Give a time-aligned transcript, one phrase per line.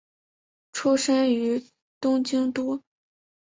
[0.73, 1.63] 出身于
[1.99, 2.81] 东京都。